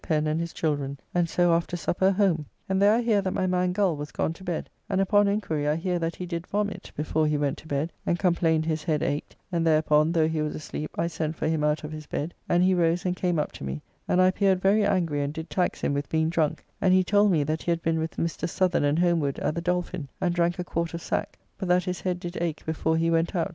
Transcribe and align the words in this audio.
Pen 0.03 0.25
and 0.25 0.39
his 0.39 0.51
children, 0.51 0.99
and 1.13 1.29
so 1.29 1.53
after 1.53 1.77
supper 1.77 2.09
home, 2.09 2.47
and 2.67 2.81
there 2.81 2.95
I 2.95 3.01
hear 3.01 3.21
that 3.21 3.35
my 3.35 3.45
man 3.45 3.71
Gull 3.71 3.95
was 3.95 4.11
gone 4.11 4.33
to 4.33 4.43
bed, 4.43 4.67
and 4.89 4.99
upon 4.99 5.27
enquiry 5.27 5.67
I 5.67 5.75
hear 5.75 5.99
that 5.99 6.15
he 6.15 6.25
did 6.25 6.47
vomit 6.47 6.91
before 6.97 7.27
he 7.27 7.37
went 7.37 7.55
to 7.59 7.67
bed, 7.67 7.93
and 8.03 8.17
complained 8.17 8.65
his 8.65 8.83
head 8.83 9.03
ached, 9.03 9.35
and 9.51 9.61
thereupon 9.63 10.11
though 10.11 10.27
he 10.27 10.41
was 10.41 10.55
asleep 10.55 10.89
I 10.97 11.05
sent 11.05 11.35
for 11.35 11.47
him 11.47 11.63
out 11.63 11.83
of 11.83 11.91
his 11.91 12.07
bed, 12.07 12.33
and 12.49 12.63
he 12.63 12.73
rose 12.73 13.05
and 13.05 13.15
came 13.15 13.37
up 13.37 13.51
to 13.51 13.63
me, 13.63 13.83
and 14.07 14.19
I 14.19 14.29
appeared 14.29 14.59
very 14.59 14.83
angry 14.83 15.21
and 15.21 15.31
did 15.31 15.51
tax 15.51 15.81
him 15.81 15.93
with 15.93 16.09
being 16.09 16.29
drunk, 16.29 16.65
and 16.81 16.95
he 16.95 17.03
told 17.03 17.31
me 17.31 17.43
that 17.43 17.61
he 17.61 17.69
had 17.69 17.83
been 17.83 17.99
with 17.99 18.17
Mr. 18.17 18.49
Southerne 18.49 18.85
and 18.85 18.97
Homewood 18.97 19.37
at 19.37 19.53
the 19.53 19.61
Dolphin, 19.61 20.07
and 20.19 20.33
drank 20.33 20.57
a 20.57 20.63
quart 20.63 20.95
of 20.95 21.01
sack, 21.03 21.37
but 21.59 21.67
that 21.69 21.83
his 21.83 22.01
head 22.01 22.19
did 22.19 22.41
ache 22.41 22.65
before 22.65 22.97
he 22.97 23.11
went 23.11 23.35
out. 23.35 23.49